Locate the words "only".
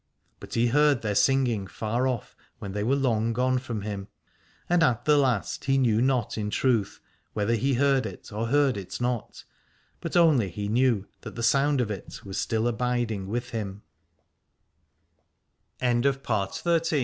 10.17-10.49